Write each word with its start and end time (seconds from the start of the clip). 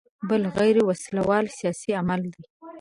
بل 0.29 0.41
غیر 0.57 0.77
وسله 0.89 1.21
وال 1.27 1.45
سیاسي 1.57 1.91
عمل 2.01 2.21
دی. 2.33 2.43